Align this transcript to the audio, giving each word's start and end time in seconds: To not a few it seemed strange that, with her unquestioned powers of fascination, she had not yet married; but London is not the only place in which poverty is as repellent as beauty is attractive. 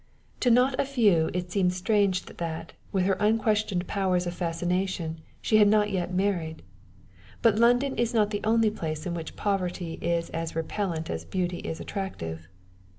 To 0.39 0.49
not 0.49 0.79
a 0.79 0.83
few 0.85 1.29
it 1.31 1.51
seemed 1.51 1.73
strange 1.73 2.23
that, 2.25 2.73
with 2.91 3.05
her 3.05 3.13
unquestioned 3.19 3.85
powers 3.85 4.25
of 4.25 4.33
fascination, 4.33 5.21
she 5.43 5.57
had 5.57 5.67
not 5.67 5.91
yet 5.91 6.11
married; 6.11 6.63
but 7.43 7.59
London 7.59 7.95
is 7.97 8.11
not 8.11 8.31
the 8.31 8.41
only 8.43 8.71
place 8.71 9.05
in 9.05 9.13
which 9.13 9.35
poverty 9.35 9.99
is 10.01 10.31
as 10.31 10.55
repellent 10.55 11.11
as 11.11 11.23
beauty 11.23 11.59
is 11.59 11.79
attractive. 11.79 12.47